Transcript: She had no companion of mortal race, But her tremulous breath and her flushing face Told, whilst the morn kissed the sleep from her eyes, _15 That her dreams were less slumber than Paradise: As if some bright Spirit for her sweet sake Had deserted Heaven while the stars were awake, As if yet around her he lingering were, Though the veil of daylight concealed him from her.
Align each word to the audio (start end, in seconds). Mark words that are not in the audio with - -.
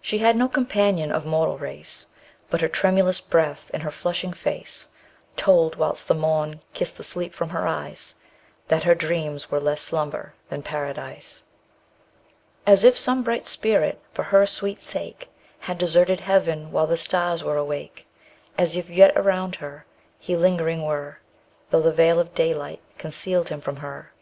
She 0.00 0.18
had 0.18 0.36
no 0.36 0.46
companion 0.48 1.10
of 1.10 1.26
mortal 1.26 1.58
race, 1.58 2.06
But 2.50 2.60
her 2.60 2.68
tremulous 2.68 3.20
breath 3.20 3.68
and 3.74 3.82
her 3.82 3.90
flushing 3.90 4.32
face 4.32 4.86
Told, 5.34 5.74
whilst 5.74 6.06
the 6.06 6.14
morn 6.14 6.60
kissed 6.72 6.96
the 6.96 7.02
sleep 7.02 7.34
from 7.34 7.48
her 7.48 7.66
eyes, 7.66 8.14
_15 8.66 8.68
That 8.68 8.82
her 8.84 8.94
dreams 8.94 9.50
were 9.50 9.58
less 9.58 9.80
slumber 9.80 10.34
than 10.50 10.62
Paradise: 10.62 11.42
As 12.64 12.84
if 12.84 12.96
some 12.96 13.24
bright 13.24 13.44
Spirit 13.44 14.00
for 14.14 14.22
her 14.22 14.46
sweet 14.46 14.84
sake 14.84 15.28
Had 15.58 15.78
deserted 15.78 16.20
Heaven 16.20 16.70
while 16.70 16.86
the 16.86 16.96
stars 16.96 17.42
were 17.42 17.56
awake, 17.56 18.06
As 18.56 18.76
if 18.76 18.88
yet 18.88 19.12
around 19.16 19.56
her 19.56 19.84
he 20.20 20.36
lingering 20.36 20.84
were, 20.86 21.18
Though 21.70 21.82
the 21.82 21.90
veil 21.92 22.20
of 22.20 22.36
daylight 22.36 22.82
concealed 22.98 23.48
him 23.48 23.60
from 23.60 23.78
her. 23.78 24.12